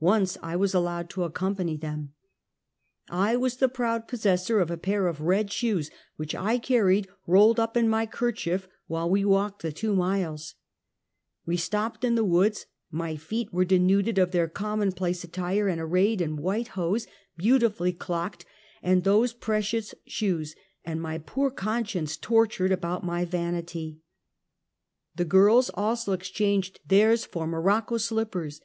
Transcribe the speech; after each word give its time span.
Once 0.00 0.38
I 0.42 0.56
was 0.56 0.72
allowed 0.72 1.10
to 1.10 1.24
accompany 1.24 1.76
them. 1.76 2.14
I 3.10 3.36
was 3.36 3.58
the 3.58 3.68
proud 3.68 4.08
possessor 4.08 4.58
of 4.58 4.70
a 4.70 4.78
pair 4.78 5.06
of 5.06 5.20
red 5.20 5.52
shoes, 5.52 5.90
which 6.16 6.34
I 6.34 6.56
carried 6.56 7.08
rolled 7.26 7.60
up 7.60 7.76
in 7.76 7.86
my 7.86 8.06
'kerchief 8.06 8.66
while 8.86 9.10
we 9.10 9.22
walked 9.22 9.60
the 9.60 9.72
two 9.72 9.94
miles, 9.94 10.54
"W"e 11.44 11.58
stopped 11.58 12.04
in 12.04 12.14
the 12.14 12.24
woods; 12.24 12.64
my 12.90 13.16
feet 13.16 13.52
were 13.52 13.66
denuded 13.66 14.16
of 14.16 14.30
their 14.30 14.48
commonplace 14.48 15.24
attire 15.24 15.68
and 15.68 15.78
ar 15.78 15.86
rayed 15.86 16.22
in 16.22 16.36
white 16.36 16.68
hose, 16.68 17.06
beautifully 17.36 17.92
clocked, 17.92 18.46
and 18.82 19.04
those 19.04 19.34
precious 19.34 19.94
shoes, 20.06 20.54
and 20.86 21.02
my 21.02 21.18
poor 21.18 21.50
conscience 21.50 22.16
tortured 22.16 22.72
about 22.72 23.04
my 23.04 23.26
vanity. 23.26 23.98
The 25.16 25.26
girls 25.26 25.68
also 25.74 26.12
exchanged 26.14 26.80
theirs 26.86 27.26
for 27.26 27.46
mo 27.46 27.58
rocco 27.60 27.98
slippers. 27.98 28.62